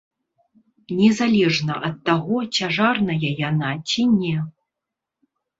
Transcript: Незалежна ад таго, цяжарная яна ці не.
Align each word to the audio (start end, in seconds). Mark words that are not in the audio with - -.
Незалежна 1.01 1.75
ад 1.89 1.95
таго, 2.11 2.37
цяжарная 2.57 3.19
яна 3.49 3.71
ці 3.89 4.07
не. 4.19 4.37